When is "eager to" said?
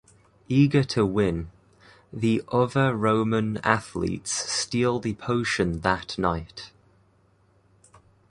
0.49-1.05